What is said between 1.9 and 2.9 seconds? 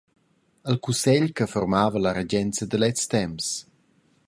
la regenza da